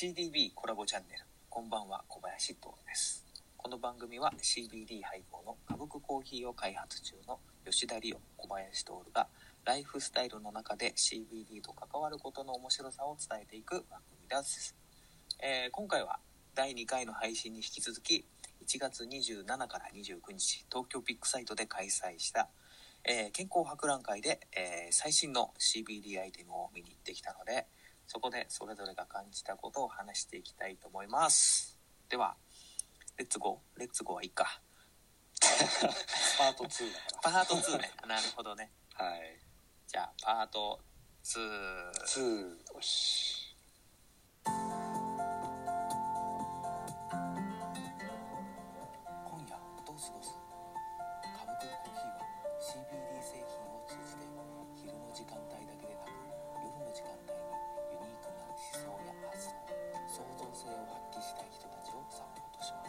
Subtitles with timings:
[0.00, 3.26] CDB コラボチャンネルこんばんは小林徹です。
[3.56, 9.26] この番組は CBD 配合の歌舞伎コーヒーを開発中の吉田理央小林徹が
[9.64, 14.76] ライフスタイルの中で CBD と関わることの面白さを伝えていく番組です、
[15.42, 16.20] えー今回は
[16.54, 18.24] 第2回の配信に引き続き
[18.64, 22.48] 1月27から29日東京ビッグサイトで開催した、
[23.02, 27.66] えー健康博覧会で、えー最新の CBD アイテムを見に行ってきたので
[28.08, 31.78] そこでそれぞれが感じたことを話していきたいと思います。
[32.08, 32.36] では
[33.18, 33.80] レッツゴー。
[33.80, 34.62] レッツゴーはいいか。
[36.38, 37.90] パート2だかパート2ね。
[38.08, 38.72] なるほどね。
[38.98, 39.04] ら。
[39.04, 39.38] はい。
[39.86, 40.80] じゃあパート
[41.22, 43.37] 2 2、よし。
[62.68, 62.88] します。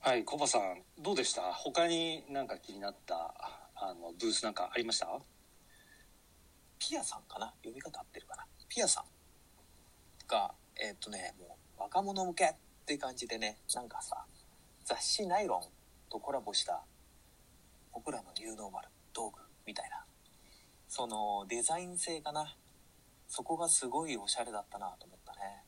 [0.00, 1.52] はい、コバさん、どうでした？
[1.52, 3.34] 他になんか気になった、
[3.74, 5.08] あの、ブースなんかありました？
[6.78, 7.52] ピアさんかな？
[7.58, 8.46] 読み方合ってるかな？
[8.68, 9.04] ピアさん。
[10.28, 14.24] がえーっとねもう若者向けって感じでねなんかさ
[14.84, 15.62] 雑誌ナイロン
[16.10, 16.82] とコラボした
[17.92, 20.04] 僕らのニューノーマル道具みたいな。
[20.88, 22.56] そのデザイン性かな？
[23.28, 25.64] そこがすごいおしゃれだったなと思ったね。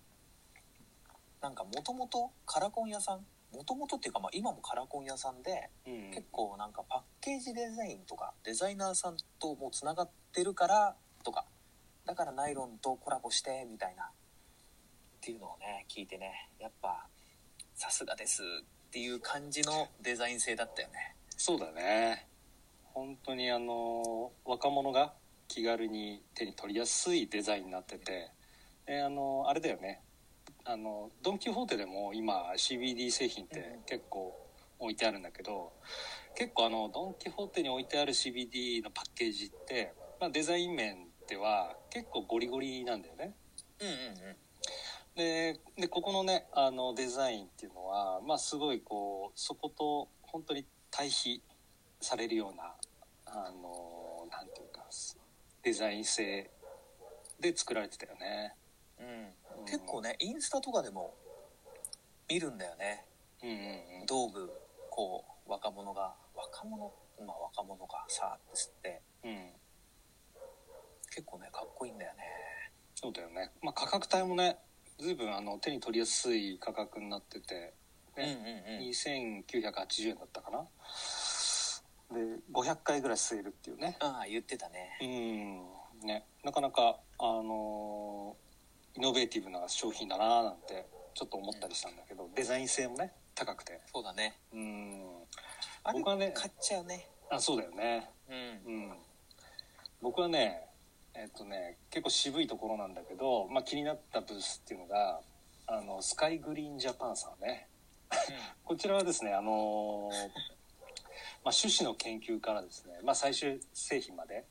[1.40, 3.26] なんかもともとカラコン屋さん？
[3.54, 6.10] もともとっていうか、まあ、今もカラコン屋さんでうん。
[6.10, 11.44] 結構なんかパッケージデザインとかデザイナーさんともうつながってるからとか。
[12.06, 14.04] だからナイロンとコラボしてみたいな。
[14.04, 14.06] っ
[15.20, 16.50] ていうのをね聞いてね。
[16.60, 17.06] やっぱ
[17.74, 21.14] さすがですっていう感じのデザイン性だったよね。
[21.36, 22.26] そうだね。
[22.94, 25.12] 本当にあの、若者が
[25.48, 28.30] 気軽に手に取りやすいデザインになってて、
[28.86, 30.02] で、あの、あれだよね。
[30.64, 34.38] あの、ドン・キホーテでも今 CBD 製品って結構
[34.78, 35.72] 置いてあるんだけど、
[36.36, 43.34] 結構あの、ドン・キホーテに置いてある CBD のパッケージって、まあデザイン面では結構ゴリゴリなんだよね。
[43.80, 44.36] うんうんうん
[45.18, 51.42] ででここのねあのデザインっていうのはまあすごいこうそこと本当に対比
[52.00, 52.76] されるような
[53.26, 54.86] あのなんていうか
[55.62, 56.50] デザイン性
[57.40, 58.54] で作られてたよね、
[58.98, 61.14] うん、結構ねインスタとかでも
[62.28, 63.06] 見るんだよね。
[63.42, 63.56] うんうん
[64.00, 64.06] うん。
[64.06, 64.50] 道具
[64.90, 66.14] こう若者が。
[66.34, 66.92] 若者？
[67.26, 69.00] まあ若者がさーって吸って。
[69.24, 69.52] うん。
[71.10, 72.22] 結構ねかっこいいんだよね。
[72.94, 74.58] そうだよね、まあ、価格帯もね
[74.98, 77.72] 随分あの手に取りやすい価格になってて、ね。
[78.18, 78.90] うんうんうん。
[78.90, 80.66] 2980円だったかな
[82.10, 82.20] で
[82.52, 83.96] 500回ぐらい吸えるっていうね。
[84.00, 84.98] ああ言ってたね。
[85.00, 86.06] うん。
[86.06, 88.48] ね、なかなか、あのー
[88.96, 93.80] イノベーティブな商品だなーなんてちょっと思ったりしたんだけど、デザイン性もね高くて。
[93.92, 94.40] そうだね。
[94.52, 95.02] うん。
[95.84, 97.08] あれ僕はね買っちゃうね。
[97.30, 98.10] あそうだよね。
[98.66, 98.74] うん。
[98.74, 98.92] うん。
[100.02, 100.64] 僕はね
[101.14, 105.20] えっとね結構渋いところなんだけど、まあ、気になったブースっていうのが
[105.68, 107.68] あのスカイグリーンジャパンさんね。
[108.64, 110.57] こちらはですねあのー
[111.44, 114.44] まあ、種子の研究からですね、まあ、最終製品まで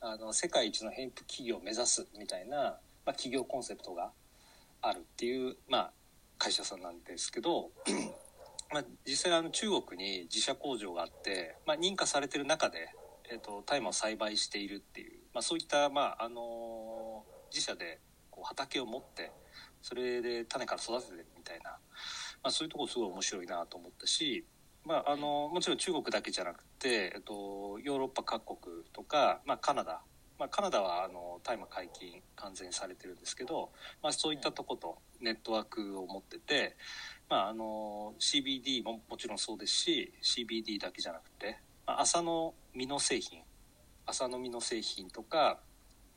[0.00, 2.72] あの世界一のヘンプ企業を目指すみたいな、ま
[3.06, 4.12] あ、企業コンセプトが
[4.82, 5.92] あるっていう、まあ、
[6.38, 7.70] 会社さんなんですけど、
[8.72, 12.88] まあ、実際あの中国に自社工場があって、まあ、認可されてる中で、
[13.30, 17.98] えっと大麻を栽培しているっていう、まあ、そういった、まああの自社で
[18.30, 19.32] こう畑を持って
[19.82, 21.78] それで種から育ててるみたいな、ま
[22.44, 24.46] あ、そういうとこすごい面白いなと思ったし、
[24.84, 30.00] まあ、あのもちろん中国だけじゃなくて、えっと、ヨーロッパ各国とか、まあ、カナダ、
[30.38, 33.70] まあ、カナダはあの大麻解禁完全にされてるんですけど、
[34.02, 36.76] まあ、そういったとことネットワークを持ってて、
[37.28, 43.42] まあ、あの CBD ももちろんそうですし CBD だけじゃなくて、まあ、朝の実の製品
[44.06, 45.60] 朝の実の製品とか、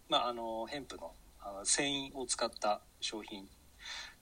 [0.09, 1.11] まあ、あのヘンプの
[1.45, 3.45] あの繊維を使った商品、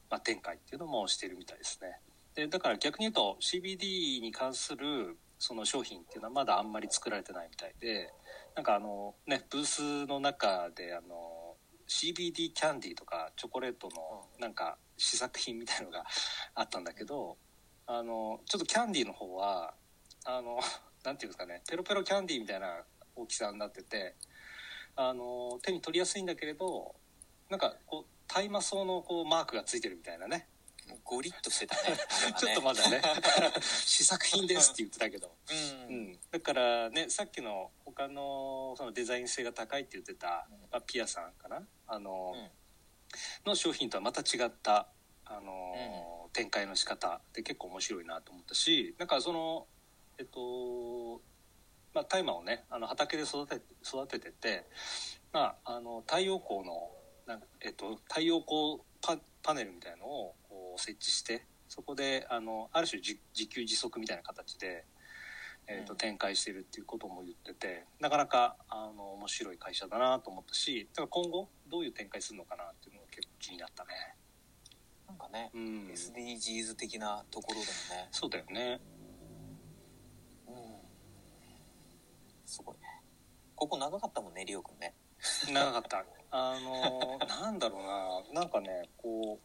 [0.10, 2.00] まあ、展開っていうのもしてるみたいですね。
[2.36, 8.13] でだから逆に言うと CBD に関するその商品っていうのはまだあんまり作られてないみたいで
[8.56, 11.56] なんかあのねブースの中であの
[11.88, 16.06] CBD キャンディーとかチョコレートのなんか試作品みたいのが
[16.56, 17.38] あったんだけど
[17.86, 19.74] あのちょっとキャンディーの方は
[20.24, 20.60] あの
[21.04, 22.86] なんていうんですかねペロペロキャンディーみたいな
[23.16, 24.16] 大きさになってて
[24.95, 26.95] あの手に取りやすいんだけれど
[27.50, 30.48] なんかこう大麻草のこうマークがついてるみたいなね
[30.89, 31.98] もうゴリッとしてたね。
[32.38, 33.01] ちょっとまだね。
[33.62, 35.36] 試作品ですって言ってたけう、ど、
[35.89, 35.95] うん。
[35.95, 40.62] うん、だからねさっきの他のそのデザイン性が高いって言ってた、うん。
[40.72, 41.66] まあ、ピアさんかな？
[41.88, 42.51] あの、うん。
[43.45, 44.88] の商品とはまた違った
[45.25, 49.68] あの、展開の仕方で結構面白いなと思ったしなんかその
[50.18, 51.22] えっと
[51.94, 54.66] まあ大麻をねあの畑で育て育ててて、
[55.34, 56.92] まあ、あの太陽光の
[57.27, 60.36] なんか、えっと、太陽光パパネルみたいのを
[60.77, 64.85] 設置してそこであのある種自自給自足みたいな形で、
[65.68, 73.89] えっとうん展開してるっていうことも言っててなかなかあの面白い会社だなと思ったしだから今後どういう展開するのかなっていうのが結構気になったね。
[75.12, 78.79] なんかね、うん、SDGs 的なところでもね、そうだよね。
[80.47, 80.53] うん、
[82.45, 82.81] すごいね。
[83.56, 84.94] ここ長かったもんね、リオくんね。
[85.51, 86.06] 長かった。
[86.31, 89.39] あのーなんだろうな、なんかね、こう、うん、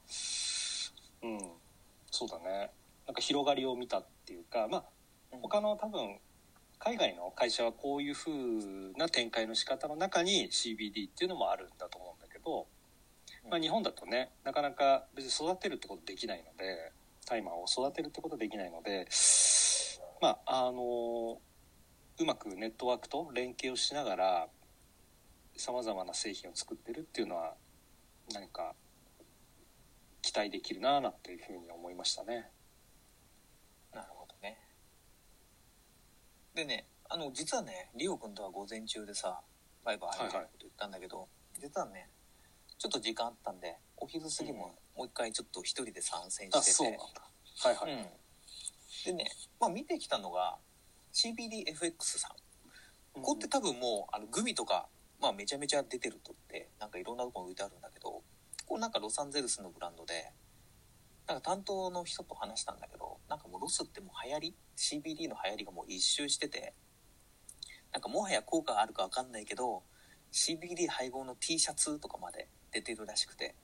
[2.16, 2.70] そうだね。
[3.06, 4.84] なんか広がりを見たっていうか、まあ、
[5.42, 6.18] 他の多分、
[6.78, 8.32] 海外の会社はこういう風
[8.96, 12.66] な展開の仕方の中に CBD っていうのもあるんだと思うんだけど、
[13.50, 16.92] まあ日本だとね、なかなか別に育てるってことできないので、
[17.26, 19.08] タイマーを育てるってことできないので、
[20.22, 21.38] まあ、あの
[22.18, 24.48] うまくネットワークと連携をしながら、
[25.56, 27.54] さまざまな製品を作ってるっていうのは
[28.32, 28.74] 何か
[30.26, 32.50] 期待できるなぁなんていうふうに思いましたね。
[33.94, 34.58] なるほどね。
[36.52, 39.40] でね、あの、実はね、リオくんとは午前中でさ、
[39.84, 41.28] バイバイみたいなこと言ったんだけど、
[41.60, 42.10] 実はね、
[42.76, 47.30] ちょっと時間あったんで、お昼過ぎももう一回ちょっと一人で参戦あ、してて、そうなんだ。
[47.58, 47.92] はいはい。
[47.92, 48.06] うん、
[49.04, 49.30] でね、
[49.60, 50.56] まあ、見てきたのが
[51.12, 52.30] CBDFX さん
[53.12, 54.88] ここって多分もうあのグミとか、
[55.22, 58.22] まあ、めちゃめちゃ出てるとってなんかいろんなところに置いてあるんだけど
[58.78, 60.32] なんかロサンゼルスのブランドで
[61.26, 66.74] なんか担当の人と話したんだけどなんかもうロスってもう流行り CBD の流行りがもう一周してて
[67.92, 69.82] なんかもはや効果があるか分かんないけど
[70.32, 73.54] CBD 配合の T シャツとかまで出てるらしくて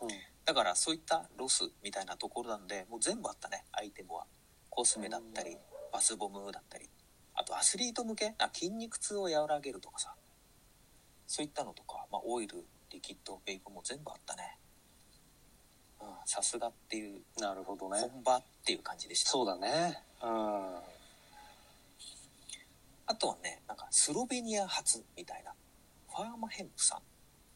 [0.00, 0.08] うん。
[0.44, 4.26] だからそういったロスみたいなところなんでもう全部あったねアイテムは。
[4.68, 5.56] コスメだったり
[5.90, 6.90] バスボムだったり
[7.34, 8.34] あとアスリート向け？
[8.38, 10.14] あ筋肉痛を和らげるとかさ。
[11.26, 14.58] そういったのとか、まあ、オイルリキッドベイプも全部あったね。
[16.00, 17.22] うんさすがっていう。
[17.38, 18.00] なるほどね。
[18.00, 19.30] 本場っていう感じでした。
[19.30, 20.02] そうだね。
[20.22, 20.76] うん。
[23.08, 25.52] あとはねなんかスロベニア発みたいな。
[26.08, 26.98] ファーマヘンプさん。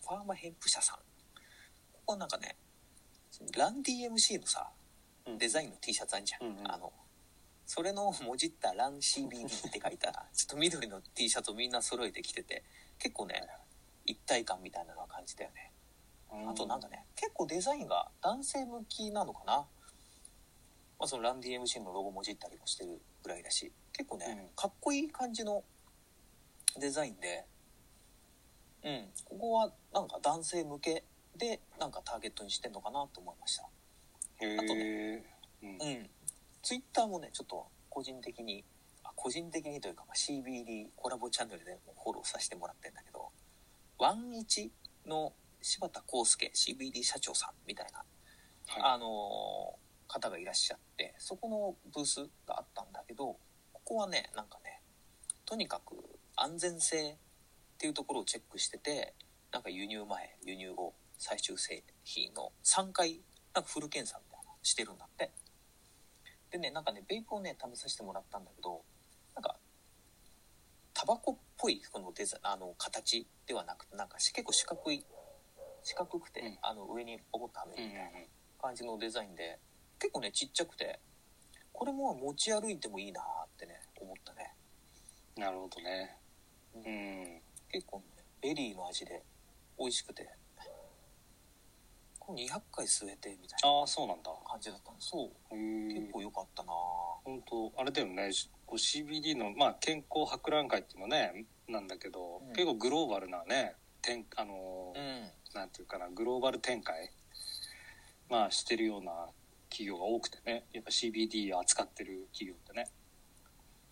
[0.02, 0.96] ファーマヘンプ社さん。
[0.96, 1.02] こ
[2.06, 2.56] こはなんかね
[3.56, 4.68] ラン DMC のさ
[5.38, 6.70] デザインの T シャツあるじゃん、うんうん。
[6.70, 6.92] あの
[7.66, 12.64] それのもじったラン CBD って書いた ちょっと緑の T シャツをみんな揃えてきてて
[12.98, 13.48] 結構ね
[14.04, 15.72] 一体感みたいなのは感じたよね。
[16.48, 19.66] あとなんかね結構デザインが男性向きなのかな、ま
[21.00, 24.54] あ、そのラン DMC のロゴもじったりもしてるぐらいだし結構ね、うん。
[24.54, 25.64] かっこいい感じの
[26.78, 27.44] デザインで
[28.84, 29.08] うん。
[29.24, 31.04] ここはなんか男性向け
[31.36, 33.68] でなんかターゲットにしてんのかなと思いました。
[34.46, 35.24] へあとえ。
[35.62, 35.68] うん。
[35.70, 36.10] うん。
[36.62, 38.64] ツイッターもね、ちょっと個人的に、
[39.02, 43.28] あ個人的にというか、まあ、CBD コラボチャンネルでもフォローさせてもらってんだけど、
[43.98, 44.70] ワンイチ
[45.06, 45.32] の
[45.62, 48.04] 柴田康介 CBD 社長さんみたいな、
[48.66, 53.38] はあのー方がいらっしゃって、そこのブースがあったんだけど、
[53.72, 54.82] ここはね、なんかね、
[55.46, 55.94] とにかく
[56.34, 57.16] 安全性っ
[57.78, 59.14] ていうところをチェックしてて、
[59.52, 63.22] なんか輸入前、輸入後、最終製品の3回、
[63.54, 65.30] なんかフル検査みたいなのしてるんだって。
[66.50, 68.82] でね、なんかね、ベイプをね、試させてもらったんだけど、
[69.36, 69.56] なんか、
[70.92, 75.04] タバコっぽい、このデザあの、形ではなくて、なんかし結構四角い、
[75.82, 78.10] 四角くて、うんあの、上にポコッとはめるみたいな
[78.60, 79.58] 感じのデザインで、
[79.98, 80.98] 結構ね、ちっちゃくて、
[81.72, 84.54] これも持ち歩いてもいいなーってね、思ったね。
[85.36, 85.42] うん。
[85.42, 86.16] なるほどね。
[86.74, 87.42] うん。
[87.70, 88.04] 結構ね、
[88.40, 89.22] ベリーの味で
[89.78, 90.28] 美味しくて、
[92.18, 94.30] これ200回吸えてみたいなああ、そうなんだ。
[94.48, 94.96] 感じだったの。
[95.00, 95.54] そう、
[95.88, 96.12] 結。
[96.12, 96.72] 構良かったな
[97.24, 98.30] 本当あれだよね
[98.76, 102.52] CBD の、まあ、健康博覧会っていうのねなんだけど、うん。
[102.52, 105.30] 結構グローバルなね展あのーうん。
[105.54, 107.10] なんていうかなグローバル展開
[108.28, 109.12] まあしてるような
[109.68, 112.88] 企業が多くてねやっぱ CBD を扱ってる企業ってね。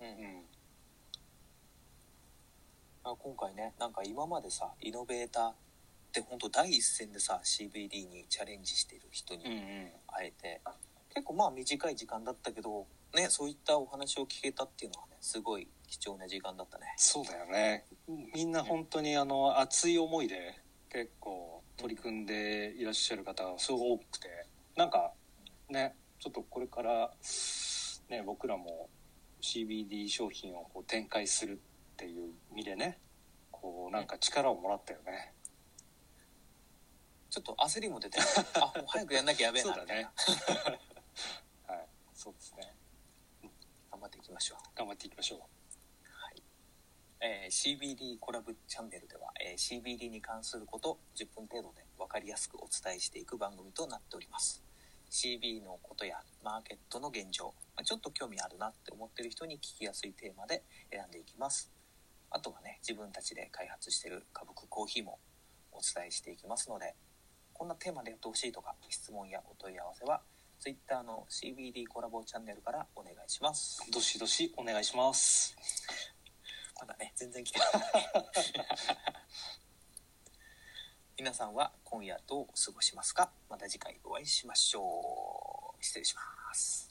[0.01, 0.07] うん。
[0.07, 0.43] うん。
[3.05, 5.55] あ今回ねなんか今までさイノベーターっ
[6.13, 9.59] て本当第一線でさ CBD にチャレンジしている人にうんうん。
[10.07, 10.61] 会えて、
[11.19, 17.85] 結構まあ短い時間だったけどねそういったお話を聞けたっていうのはねすごい貴重な時間だったねそうだよね
[18.35, 20.61] みんな本当にあの熱い思いで
[20.93, 24.29] 結構取り組んでいらっしゃる方がすごく多くて
[24.77, 25.13] なんか
[25.69, 27.11] ねちょっとこれから
[28.09, 28.89] ね僕らも
[29.43, 32.99] CBD 商品をこう展開するっていう意味でね
[33.89, 35.33] うなんか力をもらったよね。
[37.31, 40.11] ちょっと焦りも出てるあもう早くやんなきゃやべえなみたいな、
[40.65, 40.81] はい。
[42.19, 42.75] そうですね。
[43.93, 44.59] 頑張っていきましょう。
[44.77, 45.39] 頑張っていきましょう。
[45.39, 46.43] はい。
[47.21, 54.65] えー CBD コラボチャンネルでは、えー CBD に関すること10分程度で分かりやすくお伝えしていく番組となっております。
[55.13, 61.71] CB のことやマーケットの現状まあちょっと興味あるなって思ってる人に聞きやすいテーマで選んでいきます。
[62.31, 65.21] あとはね自分たちで開発してる歌舞コーヒーも
[65.71, 66.97] お伝えしていきますので
[67.53, 70.21] こんなテーマでやってほしいとか質問やお問い合わせは
[70.59, 73.81] Twitter の CBD コラボチャンネルからお願いします。
[73.93, 75.57] どしどしお願いします。
[76.81, 77.69] まだね全然来てない。
[81.19, 83.31] 皆さんは今夜どう過ごしますか？
[83.49, 85.85] また次回お会いしましょう。
[85.85, 86.23] 失礼しま
[86.55, 86.88] す